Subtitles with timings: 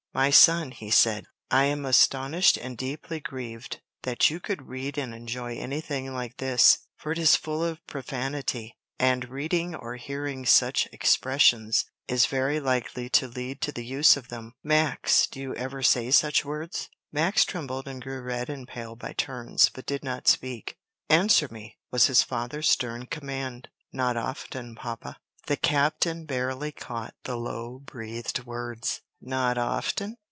[0.13, 5.15] "My son," he said, "I am astonished and deeply grieved that you could read and
[5.15, 10.85] enjoy anything like this, for it is full of profanity; and reading or hearing such
[10.91, 14.51] expressions is very likely to lead to the use of them.
[14.61, 19.13] Max, do you ever say such words?" Max trembled and grew red and pale by
[19.13, 20.75] turns, but did not speak.
[21.09, 23.69] "Answer me," was his father's stern command.
[23.93, 25.15] "Not often, papa."
[25.47, 28.99] The captain barely caught the low breathed words.
[29.23, 30.17] "Not often?